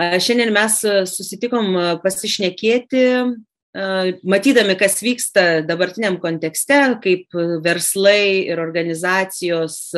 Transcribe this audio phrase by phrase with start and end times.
[0.00, 0.78] Šiandien mes
[1.12, 3.02] susitikom pasišnekėti,
[4.24, 9.94] matydami, kas vyksta dabartiniam kontekste, kaip verslai ir organizacijos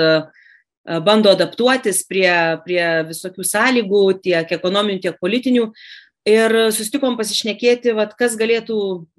[0.85, 2.29] bando adaptuotis prie,
[2.67, 5.71] prie visokių sąlygų, tiek ekonominių, tiek politinių.
[6.25, 8.77] Ir susitikom pasišnekėti, vat, kas galėtų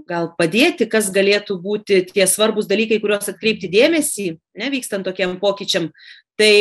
[0.10, 5.92] gal padėti, kas galėtų būti tie svarbus dalykai, kuriuos atkreipti dėmesį, nevykstant tokiem pokyčiam.
[6.36, 6.52] Tai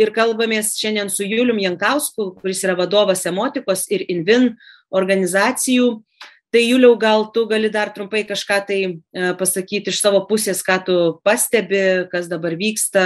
[0.00, 4.54] ir kalbamės šiandien su Julium Jankausku, kuris yra vadovas Emotikos ir Invin
[4.88, 5.98] organizacijų.
[6.48, 8.78] Tai Juliau, gal tu gali dar trumpai kažką tai
[9.36, 13.04] pasakyti iš savo pusės, ką tu pastebi, kas dabar vyksta,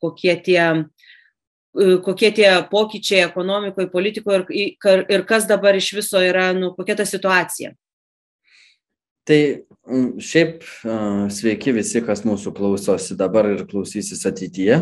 [0.00, 0.62] kokie tie
[1.78, 7.06] kokie tie pokyčiai ekonomikoje, politikoje ir, ir kas dabar iš viso yra, nu, kokia ta
[7.06, 7.74] situacija.
[9.28, 9.40] Tai
[10.24, 10.64] šiaip
[11.32, 14.80] sveiki visi, kas mūsų klausosi dabar ir klausysis ateityje.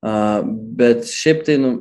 [0.00, 1.74] Bet šiaip tai, nu,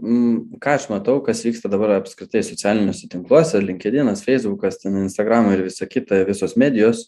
[0.59, 6.25] ką aš matau, kas vyksta dabar apskritai socialiniuose tinkluose, LinkedInas, Facebookas, Instagram ir visa kita,
[6.27, 7.07] visos medijos,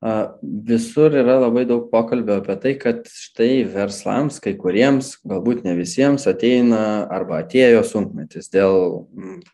[0.00, 6.24] Visur yra labai daug pokalbio apie tai, kad štai verslams, kai kuriems, galbūt ne visiems,
[6.30, 9.04] ateina arba atėjo sunkmetis dėl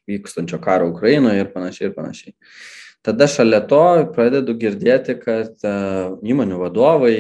[0.07, 2.37] vykstančio karo Ukrainoje ir panašiai ir panašiai.
[3.07, 3.81] Tada šalia to
[4.17, 5.63] pradedu girdėti, kad
[6.27, 7.15] įmonių vadovai,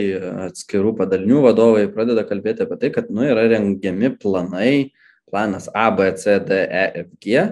[0.48, 4.72] atskirų padalinių vadovai pradeda kalbėti apie tai, kad nu, yra rengiami planai,
[5.30, 7.46] planas A, B, C, D, E, F, G,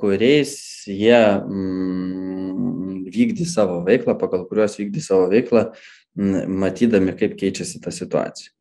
[0.00, 0.54] kuriais
[0.88, 5.68] jie mm, vykdys savo veiklą, pagal kuriuos vykdys savo veiklą,
[6.64, 8.54] matydami, kaip keičiasi ta situacija.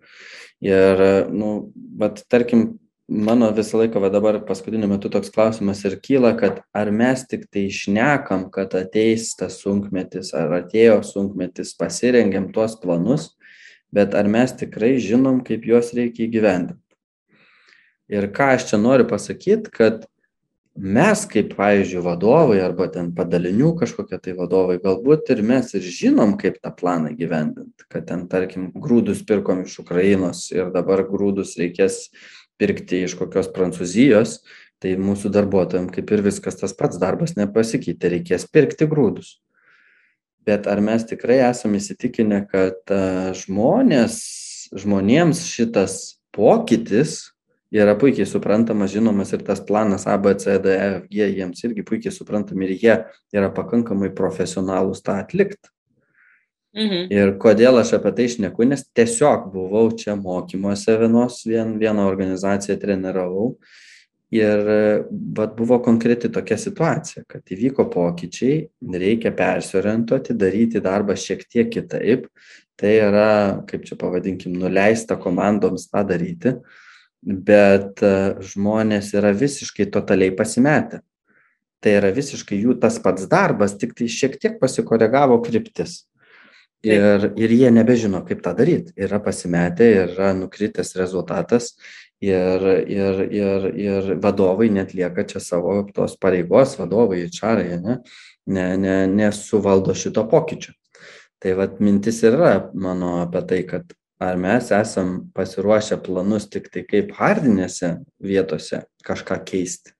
[0.63, 2.73] Ir, nu, bet tarkim,
[3.13, 7.45] mano visą laiką, va dabar paskutiniu metu toks klausimas ir kyla, kad ar mes tik
[7.53, 13.29] tai išnekam, kad ateis tas sunkmetis, ar atėjo sunkmetis, pasirengiam tuos planus,
[13.93, 16.79] bet ar mes tikrai žinom, kaip juos reikia įgyvendinti.
[18.13, 20.03] Ir ką aš čia noriu pasakyti, kad
[20.75, 26.33] mes kaip pavyzdžiui vadovai arba ten padalinių kažkokie tai vadovai galbūt ir mes ir žinom
[26.41, 32.07] kaip tą planą įgyvendint kad ten tarkim grūdus pirkom iš ukrainos ir dabar grūdus reikės
[32.63, 34.39] pirkti iš kokios prancūzijos
[34.83, 39.35] tai mūsų darbuotojam kaip ir viskas tas pats darbas nepasikeitė reikės pirkti grūdus
[40.47, 42.95] bet ar mes tikrai esam įsitikinę kad
[43.43, 44.17] žmonės
[44.73, 47.33] žmonėms šitas pokytis
[47.73, 51.85] yra puikiai suprantamas, žinomas ir tas planas A, B, C, D, E, G jiems irgi
[51.85, 52.97] puikiai suprantami ir jie
[53.33, 55.71] yra pakankamai profesionalūs tą atlikti.
[56.73, 57.05] Mhm.
[57.13, 62.79] Ir kodėl aš apie tai išneku, nes tiesiog buvau čia mokymuose vienos, vien, vieną organizaciją
[62.81, 63.51] treniravau
[64.33, 64.63] ir
[65.37, 72.25] vat, buvo konkreti tokia situacija, kad įvyko pokyčiai, reikia persiorientuoti, daryti darbą šiek tiek kitaip,
[72.79, 73.27] tai yra,
[73.69, 76.55] kaip čia pavadinkim, nuleista komandoms tą daryti.
[77.23, 80.99] Bet e, žmonės yra visiškai totaliai pasimetę.
[81.79, 86.01] Tai yra visiškai jų tas pats darbas, tik tai šiek tiek pasikoregavo kryptis.
[86.83, 88.91] Ir, ir jie nebežino, kaip tą daryti.
[88.99, 91.69] Yra pasimetę, yra nukritęs rezultatas
[92.19, 97.97] ir, ir, ir, ir vadovai net lieka čia savo tos pareigos, vadovai, čarai, ne,
[98.51, 100.75] ne, ne, nesuvaldo šito pokyčio.
[101.39, 106.83] Tai vad mintis yra mano apie tai, kad ar mes esam pasiruošę planus tik tai
[106.87, 109.95] kaip hardinėse vietose kažką keisti.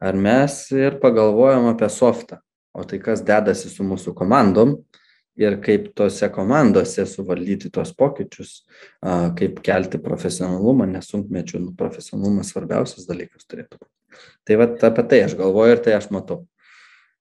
[0.00, 2.38] Ar mes ir pagalvojam apie softą,
[2.74, 4.78] o tai kas dedasi su mūsų komandom
[5.38, 8.64] ir kaip tose komandose suvaldyti tos pokyčius,
[9.38, 13.92] kaip kelti profesionalumą, nesunkmečių nu, profesionalumas svarbiausias dalykas turėtų būti.
[14.48, 16.42] Tai va apie tai aš galvoju ir tai aš matau.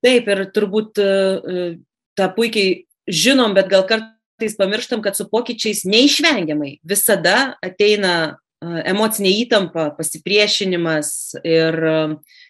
[0.04, 7.56] Taip, ir turbūt tą puikiai žinom, bet gal kartais pamirštam, kad su pokyčiais neišvengiamai visada
[7.66, 11.78] ateina emocinė įtampa, pasipriešinimas ir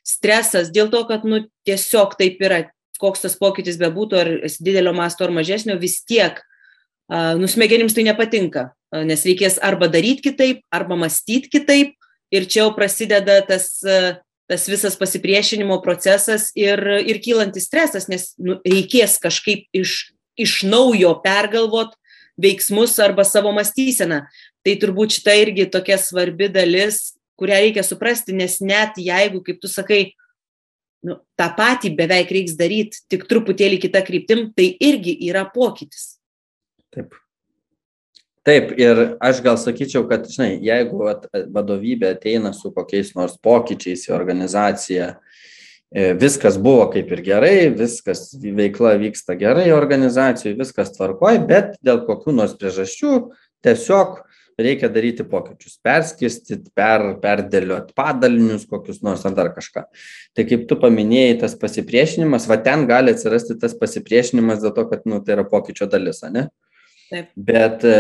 [0.06, 2.64] stresas dėl to, kad nu, tiesiog taip yra,
[3.00, 6.42] koks tas pokytis bebūtų, ar didelio masto ar mažesnio, vis tiek
[7.10, 8.68] nusmegenims tai nepatinka,
[9.08, 11.96] nes reikės arba daryti kitaip, arba mąstyti kitaip
[12.30, 13.80] ir čia jau prasideda tas,
[14.46, 21.14] tas visas pasipriešinimo procesas ir, ir kylantis stresas, nes nu, reikės kažkaip iš iš naujo
[21.24, 21.96] pergalvot
[22.40, 24.24] veiksmus arba savo mąstyseną.
[24.64, 29.72] Tai turbūt šita irgi tokia svarbi dalis, kurią reikia suprasti, nes net jeigu, kaip tu
[29.72, 30.14] sakai,
[31.06, 36.16] nu, tą patį beveik reiks daryti, tik truputėlį kitą kryptim, tai irgi yra pokytis.
[36.94, 37.16] Taip.
[38.48, 41.04] Taip, ir aš gal sakyčiau, kad, žinai, jeigu
[41.54, 45.12] vadovybė ateina su kokiais nors pokyčiais į organizaciją,
[45.90, 52.04] E, viskas buvo kaip ir gerai, viskas veikla vyksta gerai organizacijai, viskas tvarkoj, bet dėl
[52.06, 53.14] kokių nors priežasčių
[53.66, 54.20] tiesiog
[54.66, 59.86] reikia daryti pokyčius, perskirstyti, per, perdėlioti padalinius kokius nors ar dar kažką.
[60.38, 65.08] Tai kaip tu paminėjai, tas pasipriešinimas, va ten gali atsirasti tas pasipriešinimas dėl to, kad
[65.10, 66.50] nu, tai yra pokyčio dalis, ne?
[67.10, 67.30] Taip.
[67.34, 67.96] Bet e,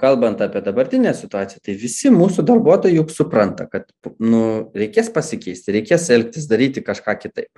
[0.00, 3.90] kalbant apie dabartinę situaciją, tai visi mūsų darbuotojai juk supranta, kad
[4.24, 4.40] nu,
[4.72, 7.50] reikės pasikeisti, reikės elgtis, daryti kažką kitaip.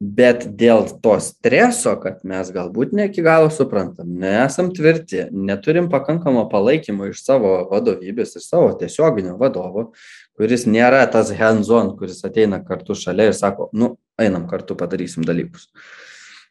[0.00, 6.48] Bet dėl to streso, kad mes galbūt ne iki galo suprantam, nesam tvirti, neturim pakankamo
[6.50, 9.92] palaikymo iš savo vadovybės, iš savo tiesioginio vadovo,
[10.34, 15.70] kuris nėra tas hands-on, kuris ateina kartu šalia ir sako, nu, einam kartu padarysim dalykus.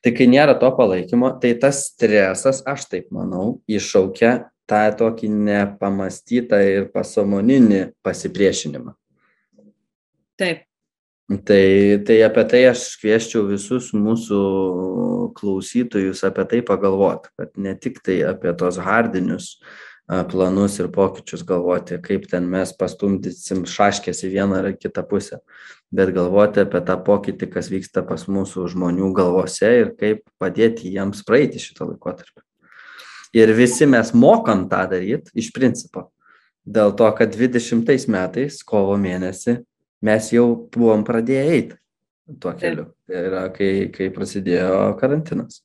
[0.04, 4.34] Tai kai nėra to palaikymo tai tas stresas aš taip manau iššaukia
[4.68, 8.96] tą tokį nepamąstytą ir pasąmoninį pasipriešinimą
[10.39, 10.63] taip
[11.30, 14.40] Tai, tai apie tai aš kvieščiau visus mūsų
[15.38, 19.54] klausytojus apie tai pagalvoti, kad ne tik tai apie tos hardinius
[20.30, 25.40] planus ir pokyčius galvoti, kaip ten mes pastumdysim šaškės į vieną ar kitą pusę,
[25.96, 31.24] bet galvoti apie tą pokytį, kas vyksta pas mūsų žmonių galvose ir kaip padėti jiems
[31.24, 32.44] praeiti šitą laikotarpį.
[33.40, 36.10] Ir visi mes mokam tą daryti iš principo.
[36.68, 39.64] Dėl to, kad 20 metais, kovo mėnesį,
[40.03, 41.79] mes jau buvom pradėję eiti
[42.39, 42.89] tuo keliu.
[43.07, 45.63] Tai yra, kai, kai prasidėjo karantinas.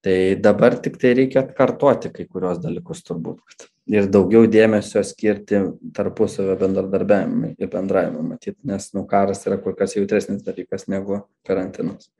[0.00, 5.60] Tai dabar tik tai reikia atkartoti kai kurios dalykus turbūt ir daugiau dėmesio skirti
[5.96, 12.10] tarpusavio bendradarbiavimui ir bendravimui matyt nes nu karas yra kur kas jautresnis dalykas negu karantinas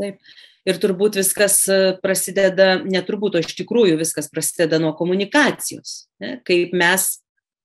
[0.00, 0.20] taip
[0.68, 6.38] ir turbūt viskas e, prasideda ne turbūt o iš tikrųjų viskas prasideda nuo komunikacijos ne
[6.48, 7.10] kaip mes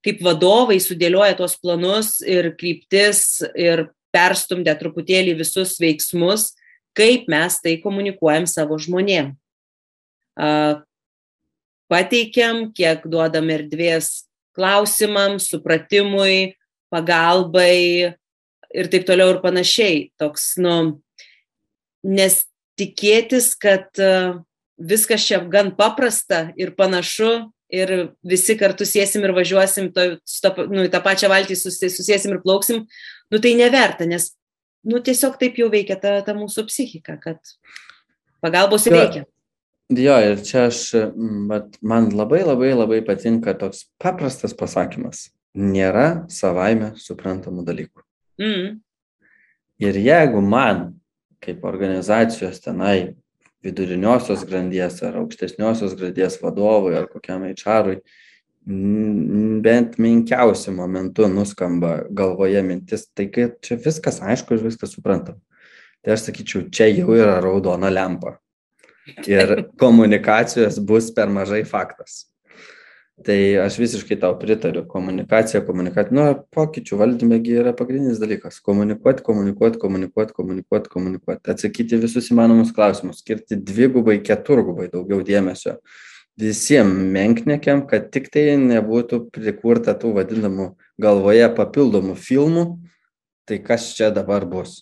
[0.06, 6.54] kaip vadovai sudėlioja tuos planus ir kryptis ir perstumdę truputėlį visus veiksmus
[6.96, 9.34] kaip mes tai komunikuojam savo žmonėm
[11.92, 14.26] pateikiam, kiek duodam erdvės
[14.56, 16.56] klausimams, supratimui,
[16.94, 18.16] pagalbai
[18.76, 20.10] ir taip toliau ir panašiai.
[20.20, 21.02] Toks, nu,
[22.04, 22.42] nes
[22.80, 23.92] tikėtis, kad
[24.76, 27.94] viskas čia gan paprasta ir panašu ir
[28.26, 32.86] visi kartu sėsim ir važiuosim, to, to, nu, tą pačią valtį susėsim ir plauksim,
[33.32, 34.32] nu tai neverta, nes
[34.86, 37.40] nu, tiesiog taip jau veikia ta, ta mūsų psichika, kad
[38.44, 39.26] pagalbos reikia.
[39.94, 40.82] Jo, ir čia aš,
[41.50, 45.30] bet man labai labai labai patinka toks paprastas pasakymas.
[45.56, 48.02] Nėra savaime suprantamų dalykų.
[48.42, 48.80] Mm.
[49.86, 50.98] Ir jeigu man,
[51.44, 53.16] kaip organizacijos tenai,
[53.66, 58.00] viduriniosios grandies ar aukštesniosios grandies vadovui ar kokiam HR-ui,
[59.66, 65.38] bent menkiausiu momentu nuskamba galvoje mintis, tai kad čia viskas aišku ir viskas suprantam.
[66.06, 68.38] Tai aš sakyčiau, čia jau yra raudona lempa
[69.26, 72.26] ir komunikacijos bus per mažai faktas.
[73.24, 74.84] Tai aš visiškai tau pritariu.
[74.92, 76.16] Komunikacija, komunikacija.
[76.18, 76.26] Nu,
[76.56, 78.58] pokyčių valdymėgi yra pagrindinis dalykas.
[78.66, 81.52] Komunikuoti, komunikuoti, komunikuoti, komunikuoti, komunikuoti.
[81.54, 83.22] Atsakyti visus įmanomus klausimus.
[83.24, 85.78] Skirti dvigubai, keturgubai daugiau dėmesio
[86.36, 92.66] visiems menknekiam, kad tik tai nebūtų prikurta tų vadinamų galvoje papildomų filmų.
[93.46, 94.82] Tai kas čia dabar bus?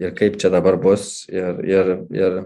[0.00, 1.26] Ir kaip čia dabar bus?
[1.28, 2.38] Ir, ir, ir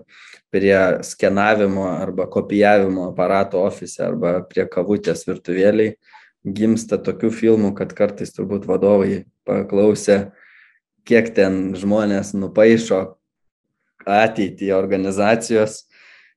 [0.55, 5.95] prie skenavimo arba kopijavimo aparato ofise arba prie kavutės virtuvėlėj
[6.45, 10.35] gimsta tokių filmų, kad kartais turbūt vadovai paklausė,
[11.09, 13.01] kiek ten žmonės nupaišo
[14.05, 15.85] ateitį organizacijos.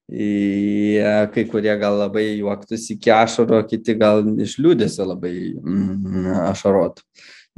[0.07, 7.03] Jie, kai kurie gal labai juoktus iki ašaro, kiti gal iš liūdėsio labai mm, ašarotų.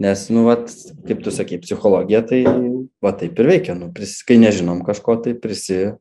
[0.01, 0.71] Nes, nu, vat,
[1.05, 2.39] kaip tu sakai, psichologija tai,
[3.03, 5.93] va taip ir veikia, nu, pris, kai nežinom kažko, tai prisi,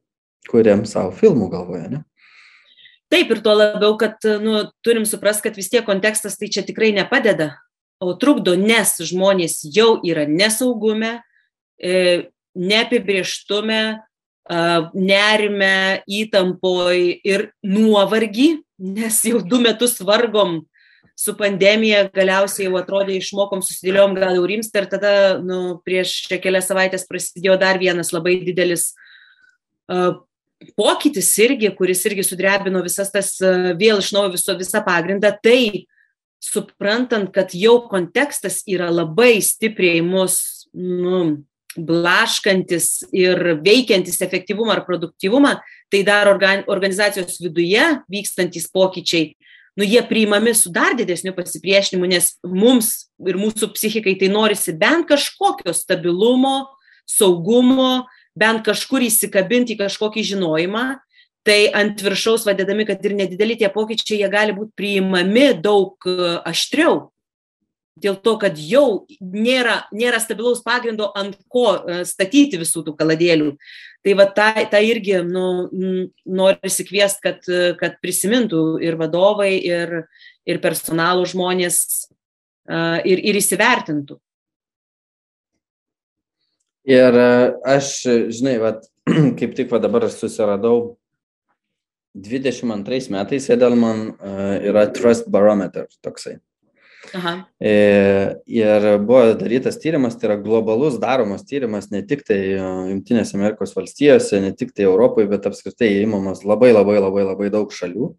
[0.48, 2.02] kuriam savo filmų galvoje, ne?
[3.08, 6.90] Taip, ir tuo labiau, kad nu, turim suprast, kad vis tiek kontekstas tai čia tikrai
[6.96, 7.54] nepadeda,
[8.04, 11.16] o trukdo, nes žmonės jau yra nesaugume,
[11.80, 12.28] e,
[12.58, 13.80] neapibrieštume,
[14.94, 20.62] nerime, įtampoj ir nuovargį, nes jau du metus vargom
[21.18, 26.70] su pandemija, galiausiai jau atrodė išmokom, susidėliom gal jau rimsta ir tada nu, prieš kelias
[26.70, 28.92] savaitės prasidėjo dar vienas labai didelis
[29.90, 30.14] uh,
[30.78, 35.86] pokytis irgi, kuris irgi sudrebino visas tas e, vėl iš naujo viso, visą pagrindą, tai
[36.42, 41.44] suprantant, kad jau kontekstas yra labai stipriai mus nu,
[41.78, 45.56] blaškantis ir veikiantis efektyvumą ar produktyvumą,
[45.92, 49.34] tai dar organ, organizacijos viduje vykstantis pokyčiai,
[49.78, 52.88] nu jie priimami su dar didesniu pasipriešinimu, nes mums
[53.22, 56.64] ir mūsų psichikai tai norisi bent kažkokio stabilumo,
[57.06, 60.86] saugumo, bent kažkur įsikabinti į kažkokį žinojimą,
[61.46, 66.10] tai ant viršaus vadedami, kad ir nedideli tie pokyčiai, jie gali būti priimami daug
[66.42, 67.12] aštriau.
[67.98, 71.70] Dėl to, kad jau nėra, nėra stabilaus pagrindo, ant ko
[72.06, 73.54] statyti visų tų kaladėlių.
[74.06, 75.44] Tai va tą, tą irgi nu,
[76.24, 77.48] noriu įsikviesti, kad,
[77.80, 80.04] kad prisimintų ir vadovai, ir,
[80.46, 81.80] ir personalų žmonės
[82.68, 84.20] ir, ir įsivertintų.
[86.88, 87.18] Ir
[87.68, 87.90] aš,
[88.32, 88.86] žinai, vat,
[89.40, 90.96] kaip tik va dabar susiradau
[92.14, 94.12] 22 metais Edelman
[94.64, 96.38] yra Trust Barometer toksai.
[97.14, 97.32] Aha.
[97.60, 97.72] E,
[98.46, 103.72] ir buvo darytas tyrimas, tai yra globalus daromas tyrimas ne tik tai e, Junktinėse Amerikos
[103.76, 108.12] valstijose, ne tik tai Europoje, bet apskritai įmamas labai labai labai labai daug šalių.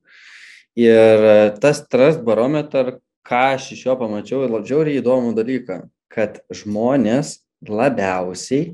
[0.80, 6.42] Ir e, tas Trust Barometer, ką aš iš jo pamačiau, ir labai įdomų dalyką, kad
[6.50, 8.74] žmonės labiausiai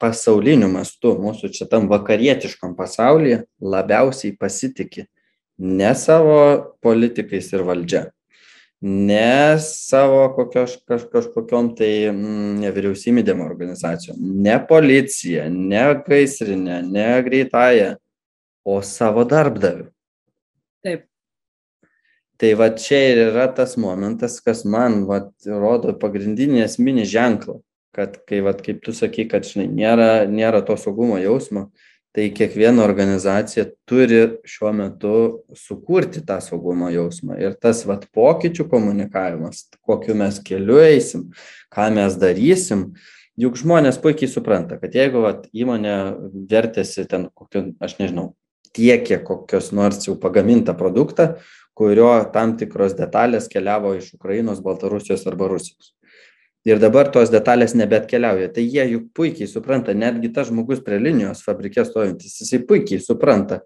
[0.00, 5.06] pasauliniu mastu, mūsų čia tam vakarietiškam pasaulyje, labiausiai pasitikė
[5.60, 6.40] ne savo
[6.80, 8.06] politikais ir valdžia,
[8.80, 17.94] ne savo kokios, kaž, kažkokiom tai mm, nevyriausybinėm organizacijom, ne policija, ne gaisrinė, ne greitąją,
[18.64, 19.90] o savo darbdaviu.
[20.84, 21.04] Taip.
[22.40, 27.58] Tai va čia ir yra tas momentas, kas man va, rodo pagrindinį esminį ženklą,
[27.92, 31.68] kad kai, va, kaip tu sakai, kad žinai, nėra, nėra to saugumo jausmo,
[32.16, 35.14] tai kiekviena organizacija turi šiuo metu
[35.54, 37.38] sukurti tą saugumo jausmą.
[37.38, 41.28] Ir tas vat pokyčių komunikavimas kokiu mes keliu eisim
[41.70, 42.90] ką mes darysim
[43.40, 45.96] juk žmonės puikiai supranta kad jeigu vat įmonė
[46.50, 48.32] vertėsi ten kokiu aš nežinau
[48.76, 51.36] tiekia kokios nors jau pagamintą produktą
[51.78, 55.94] kurio tam tikros detalės keliavo iš ukrainos baltarusijos arba rusijos
[56.68, 58.50] ir dabar tos detalės nebeatkeliauja.
[58.54, 63.62] Tai jie juk puikiai supranta netgi tas žmogus prie linijos fabrike stovintis jisai puikiai supranta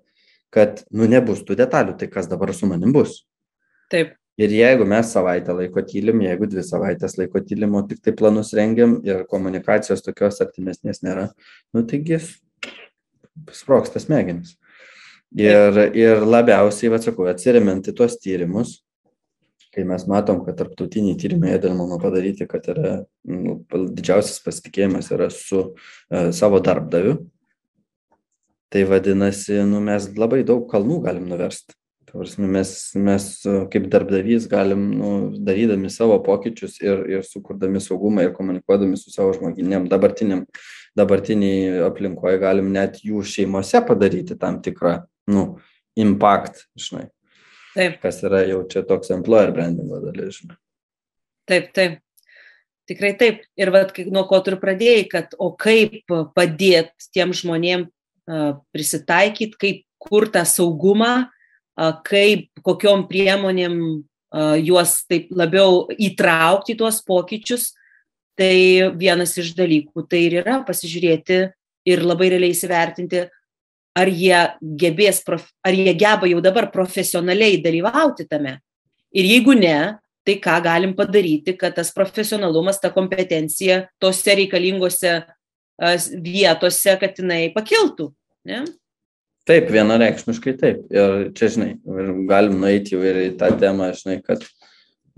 [0.54, 3.24] kad nu nebus tų detalių tai kas dabar su manim bus?
[3.90, 4.14] Taip.
[4.34, 8.96] Ir jeigu mes savaitę laiko tylim jeigu dvi savaites laiko tylim o tiktai planus rengiam
[9.06, 11.28] ir komunikacijos tokios artimesnės nėra
[11.74, 12.18] nu taigi
[13.54, 14.56] sprogsta smegenys.
[15.38, 18.80] Ir ir labiausiai vat sakau atsiremiant į tuos tyrimus
[19.75, 25.62] kai mes matom, kad tarptautiniai tyrimai Edelmano padaryti, kad yra nu, didžiausias pasitikėjimas yra su
[25.64, 27.19] e, savo darbdaviu,
[28.75, 31.76] tai vadinasi, nu, mes labai daug kalnų galim nuversti.
[32.14, 33.25] Prasme, mes, mes
[33.73, 35.09] kaip darbdavys galim, nu,
[35.47, 40.45] darydami savo pokyčius ir, ir sukurdami saugumą ir komunikuodami su savo žmoginiam dabartiniam,
[40.95, 45.00] dabartiniai aplinkoje galim net jų šeimose padaryti tam tikrą,
[45.35, 45.45] nu,
[45.99, 47.09] impact, žinai.
[47.75, 47.99] Taip.
[48.02, 50.40] Kas yra jau čia toks employer brandingo dalis.
[51.49, 52.00] Taip, taip.
[52.88, 53.43] Tikrai taip.
[53.59, 56.04] Ir vat, nuo ko tu pradėjai, kad o kaip
[56.37, 57.88] padėti tiem žmonėm
[58.75, 61.31] prisitaikyti, kaip kur tą saugumą,
[62.07, 63.78] kaip kokiom priemonėm
[64.64, 67.73] juos taip labiau įtraukti tuos pokyčius,
[68.38, 71.40] tai vienas iš dalykų tai ir yra pasižiūrėti
[71.87, 73.26] ir labai realiai įsivertinti,
[73.94, 74.38] ar jie
[74.80, 78.58] gebės, prof, ar jie geba jau dabar profesionaliai dalyvauti tame.
[79.14, 85.18] Ir jeigu ne, tai ką galim padaryti, kad tas profesionalumas, ta kompetencija tose reikalingose
[86.24, 88.08] vietose, kad jinai pakiltų.
[88.48, 88.64] Ne?
[89.44, 90.84] Taip, vienareikšmiškai taip.
[90.94, 91.70] Ir čia, žinai,
[92.30, 94.46] galim nueiti jau ir į tą temą, žinai, kad,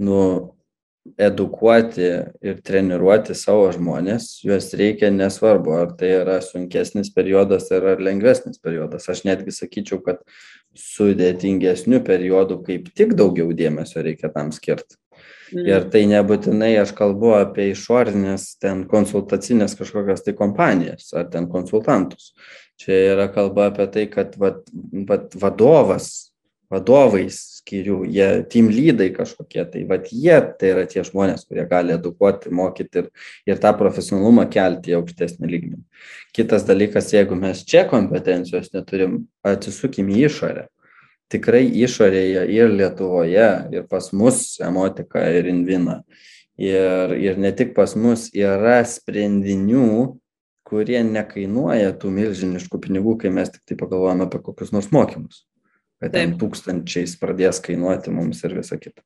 [0.03, 0.19] nu,
[1.19, 2.09] edukuoti
[2.43, 9.09] ir treniruoti savo žmones, juos reikia nesvarbu, ar tai yra sunkesnis periodas ar lengvesnis periodas.
[9.13, 10.23] Aš netgi sakyčiau, kad
[10.77, 14.99] sudėtingesnių periodų kaip tik daugiau dėmesio reikia tam skirti.
[15.55, 15.67] Mm.
[15.71, 22.33] Ir tai nebūtinai aš kalbu apie išorinės ten konsultacinės kažkokias tai kompanijas ar ten konsultantus.
[22.77, 24.67] Čia yra kalba apie tai, kad vat,
[25.09, 26.33] vat vadovas
[26.71, 31.95] vadovais skyrių, jie team lydai kažkokie, tai vad jie tai yra tie žmonės, kurie gali
[31.95, 33.09] edukuoti, mokyti ir,
[33.47, 35.83] ir tą profesionalumą kelti į aukštesnį lygmenį.
[36.37, 40.69] Kitas dalykas, jeigu mes čia kompetencijos neturim, atsisukim į išorę.
[41.33, 46.05] Tikrai išorėje ir Lietuvoje, ir pas mus emotika ir invina.
[46.57, 50.15] Ir, ir ne tik pas mus yra sprendinių,
[50.67, 55.45] kurie nekainuoja tų milžiniškų pinigų, kai mes tik tai pagalvojame apie kokius nors mokymus
[56.03, 59.03] kad ten tūkstančiais pradės kainuoti mums ir visa kita.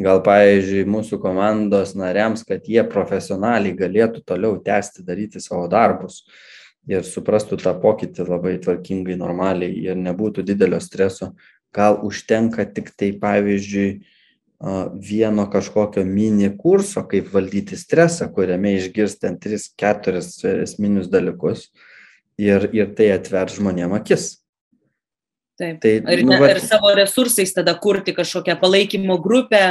[0.00, 6.22] Gal, pavyzdžiui, mūsų komandos nariams, kad jie profesionaliai galėtų toliau tęsti daryti savo darbus
[6.88, 11.34] ir suprastų tą pokytį labai tvarkingai, normaliai ir nebūtų didelio streso,
[11.76, 13.92] gal užtenka tik tai, pavyzdžiui,
[15.02, 20.22] vieno kažkokio mini kurso, kaip valdyti stresą, kuriame išgirstant 3-4
[20.62, 21.68] esminius dalykus
[22.38, 24.41] ir, ir tai atver žmonėm akis
[25.62, 25.78] Taip.
[25.82, 26.50] Tai, ir, nu, va...
[26.50, 29.62] ir savo resursais tada kurti kažkokią palaikymo grupę,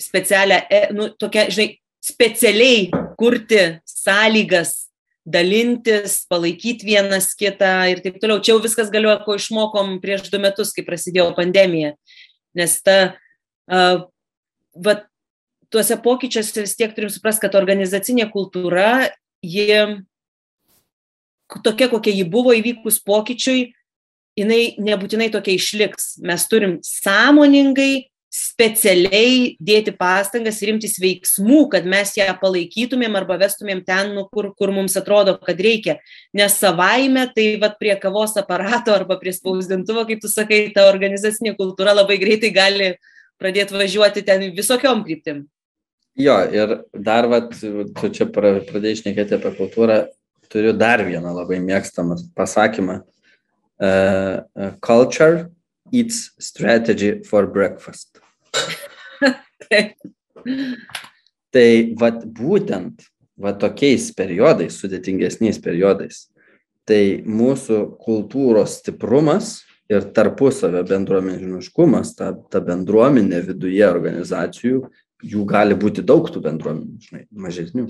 [0.00, 2.88] specialią, e, nu, tokia, žinai, specialiai
[3.20, 4.90] kurti sąlygas,
[5.30, 8.40] dalintis, palaikyti vienas kitą ir taip toliau.
[8.42, 11.92] Čia jau viskas galioja, ko išmokom prieš du metus, kai prasidėjo pandemija.
[12.56, 12.96] Nes ta,
[13.70, 14.06] uh,
[14.74, 14.94] va,
[15.70, 19.10] tuose pokyčiuose vis tiek turim suprasti, kad organizacinė kultūra,
[19.44, 19.68] ji
[21.62, 23.70] tokia, kokia ji buvo įvykus pokyčiui,
[24.40, 26.16] jinai nebūtinai tokia išliks.
[26.26, 33.82] Mes turim sąmoningai, specialiai dėti pastangas ir imtis veiksmų, kad mes ją palaikytumėm arba vestumėm
[33.86, 35.98] ten, nu, kur, kur mums atrodo, kad reikia.
[36.36, 41.56] Nes savaime, tai vad prie kavos aparato arba prie spausdintuvo, kaip tu sakai, ta organizacinė
[41.58, 42.92] kultūra labai greitai gali
[43.40, 45.48] pradėti važiuoti ten visokiom kryptim.
[46.20, 50.04] Jo, ir dar, vat, tu čia pradėjai šnekėti apie kultūrą,
[50.52, 53.00] turiu dar vieną labai mėgstamą pasakymą.
[53.80, 55.50] Uh, uh, culture
[55.90, 58.20] eats strategy for breakfast.
[61.54, 63.06] tai vat būtent
[63.40, 66.26] va tokiais periodais, sudėtingesniais periodais,
[66.84, 74.84] tai mūsų kultūros stiprumas ir tarpusavio bendruomeniškumas, ta, ta bendruomenė viduje organizacijų,
[75.24, 77.88] jų gali būti daug tų bendruomenių, žinai, mažesnių.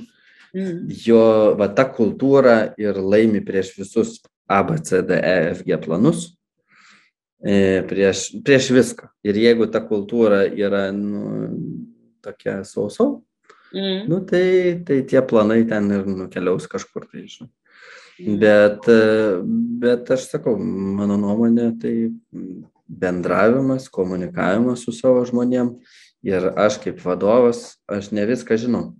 [0.55, 0.87] Mm.
[1.07, 1.23] Jo
[1.59, 4.21] va ta kultūra ir laimi prieš visus
[4.51, 6.27] A, B, C, D, E, F, G planus,
[7.41, 9.07] E, prieš, prieš viską.
[9.25, 11.49] Ir jeigu ta kultūra yra nu,
[12.21, 13.23] tokia sausau,
[13.73, 14.03] mm.
[14.11, 17.49] nu, tai, tai tie planai ten ir nukeliaus kažkur tai, žinai.
[18.21, 18.37] Mm.
[18.43, 18.91] Bet,
[19.81, 21.95] bet aš sakau, mano nuomonė, tai
[22.91, 25.79] bendravimas, komunikavimas su savo žmonėm
[26.27, 28.91] ir aš kaip vadovas, aš ne viską žinau.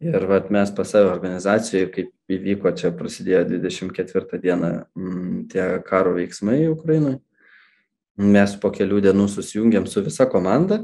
[0.00, 6.16] Ir vat, mes pas savo organizacijoje, kaip įvyko čia prasidėjo 24 dieną mm, tie karo
[6.16, 7.20] veiksmai Ukrainoje,
[8.16, 10.80] mes po kelių dienų susijungiam su visa komanda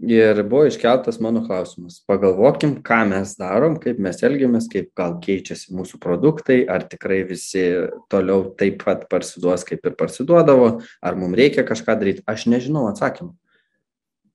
[0.00, 1.98] ir buvo iškeltas mano klausimas.
[2.08, 7.66] Pagalvokim, ką mes darom, kaip mes elgiamės, kaip gal keičiasi mūsų produktai, ar tikrai visi
[8.10, 10.72] toliau taip pat parsiduos, kaip ir parsiduodavo,
[11.04, 12.24] ar mums reikia kažką daryti.
[12.24, 13.36] Aš nežinau atsakymą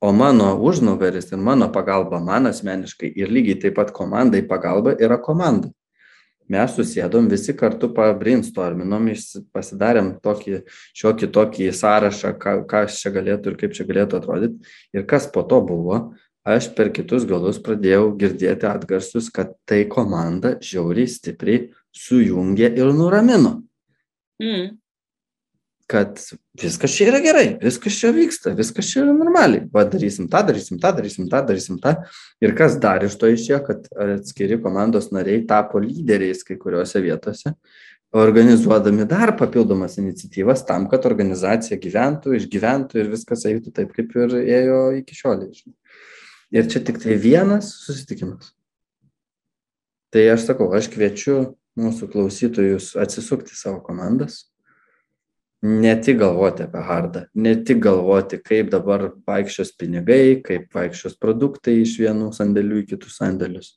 [0.05, 5.17] o mano užnugaris ir mano pagalba man asmeniškai ir lygiai taip pat komandai pagalba yra
[5.17, 5.71] komanda.
[6.51, 9.09] Mes susėdom visi kartu pabrinstorminom,
[9.55, 10.61] pasidarėm tokį
[10.97, 14.71] šiokį tokį sąrašą, ką, kas čia galėtų ir kaip čia galėtų atrodyti.
[14.93, 15.99] Ir kas po to buvo,
[16.45, 21.69] aš per kitus galus pradėjau girdėti atgarsius, kad tai komanda žiauriai stipriai
[22.05, 23.59] sujungė ir nuramino.
[24.41, 24.75] Mm
[25.87, 26.17] kad
[26.61, 29.67] viskas čia yra gerai, viskas čia vyksta, viskas čia yra normaliai.
[29.73, 31.93] Va, darysim tą, darysim tą, darysim tą, darysim tą.
[32.41, 37.53] Ir kas dar iš to išėjo, kad atskiri komandos nariai tapo lyderiais kai kuriuose vietose,
[38.15, 44.37] organizuodami dar papildomas iniciatyvas tam, kad organizacija gyventų, išgyventų ir viskas eitų taip, kaip ir
[44.41, 45.45] ėjo iki šiol.
[46.55, 48.55] Ir čia tik tai vienas susitikimas.
[50.15, 51.37] Tai aš sakau, aš kviečiu
[51.75, 54.45] mūsų klausytojus atsisukti savo komandas,
[55.61, 61.79] ne tik galvoti apie hardą, ne tik galvoti, kaip dabar vaikščios pinigai, kaip vaikščios produktai
[61.81, 63.75] iš vienų sandėlių į kitus sandėlius.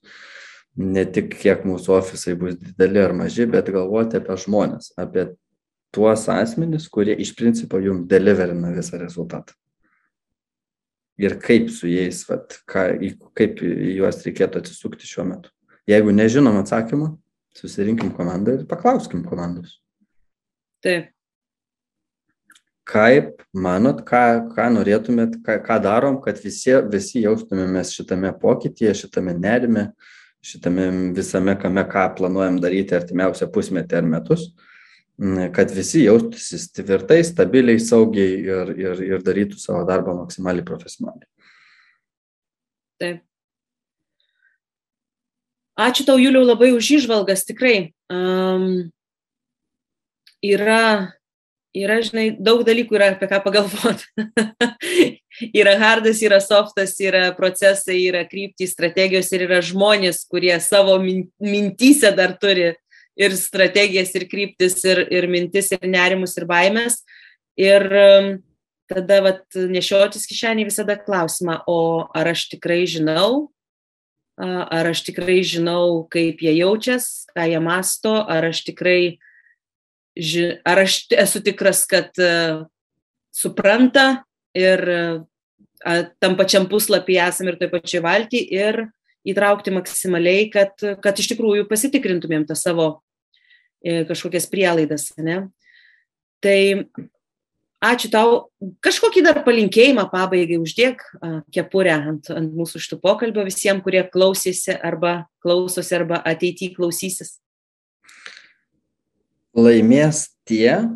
[0.78, 5.30] Ne tik kiek mūsų ofisai bus dideli ar maži, bet galvoti apie žmonės, apie
[5.94, 9.56] tuos asmenys, kurie iš principo jums deliverina visą rezultatą.
[11.18, 12.84] Ir kaip su jais, vat, ką,
[13.34, 15.50] kaip juos reikėtų atsisukti šiuo metu.
[15.88, 17.16] Jeigu nežinom atsakymą,
[17.58, 19.80] susirinkim komandą ir paklauskim komandos.
[20.84, 21.10] Taip
[22.88, 24.22] kaip manot ką
[24.54, 29.90] ką norėtumėt ką ką darom kad visi visi jaustumėmės šitame pokytyje šitame nerime
[30.44, 34.48] šitame visame kame ką planuojam daryti artimiausią pusmetį ar metus
[35.54, 41.26] kad visi jaustųsi tvirtai stabiliai saugiai ir ir ir darytų savo darbą maksimaliai profesionaliai.
[43.02, 43.24] Taip.
[45.78, 47.92] Ačiū tau juliau labai už įžvalgas tikrai.
[48.10, 48.90] Um,
[50.42, 51.17] yra
[51.84, 54.06] yra, žinai, daug dalykų yra apie ką pagalvoti.
[55.60, 62.12] yra hardas, yra softas, yra procesai, yra kryptys, strategijos ir yra žmonės, kurie savo mintysę
[62.16, 62.72] dar turi
[63.18, 67.02] ir strategijas, ir kryptis, ir, ir mintis, ir nerimus, ir baimės.
[67.58, 68.32] Ir um,
[68.90, 73.48] tada vat, nešiotis kišenį visada klausimą, o ar aš tikrai žinau,
[74.38, 79.18] ar aš tikrai žinau, kaip jie jaučias, ką jie masto, ar aš tikrai
[80.18, 82.66] ži, ar aš esu tikras, kad uh,
[83.34, 84.24] supranta
[84.58, 88.88] ir uh, tam pačiam puslapį esame ir toj pačioj valty ir
[89.28, 92.88] įtraukti maksimaliai, kad, kad iš tikrųjų pasitikrintumėm tą savo
[93.82, 95.10] e, kažkokias prielaidas.
[95.20, 95.48] Ne?
[96.42, 96.58] Tai
[97.84, 98.38] ačiū tau.
[98.84, 101.04] Kažkokį dar palinkėjimą pabaigai uždėk
[101.54, 107.36] kepurę ant, ant mūsų šitų pokalbio visiems, kurie klausėsi arba klausosi arba ateityje klausysis.
[109.58, 110.86] Laimės tie,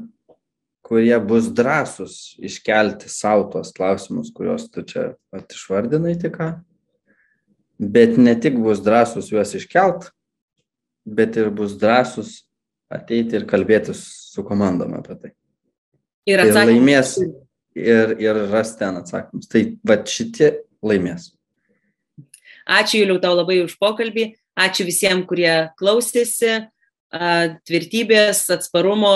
[0.86, 6.48] kurie bus drąsus iškelti savo tos klausimus, kuriuos tu čia pat išvardinai tik ką,
[7.82, 10.10] bet ne tik bus drąsus juos iškelt,
[11.04, 12.42] bet ir bus drąsus
[12.92, 15.32] ateiti ir kalbėtis su komandom apie tai.
[16.28, 17.16] Ir, ir laimės
[17.74, 19.48] ir, ir ras ten atsakymus.
[19.50, 20.52] Tai va šitie
[20.84, 21.32] laimės.
[22.68, 26.68] Ačiū Juliau tau labai už pokalbį, ačiū visiems, kurie klausėsi,
[27.12, 29.14] tvirtybės, atsparumo,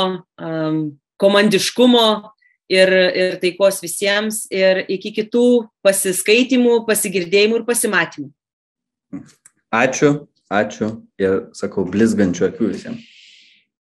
[1.20, 2.06] komandiškumo
[2.68, 5.48] ir, ir taikos visiems ir iki kitų
[5.86, 8.30] pasiskaitimų, pasigirdėjimų ir pasimatymų.
[9.74, 10.12] Ačiū,
[10.52, 10.90] ačiū
[11.22, 13.12] ir sakau blizgančių akių visiems.